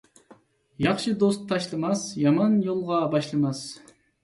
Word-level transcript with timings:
ياخشى 0.85 1.13
دوست 1.25 1.43
تاشلىماس، 1.51 2.03
يامان 2.23 2.59
يولغا 2.71 3.01
باشلىماس. 3.15 3.65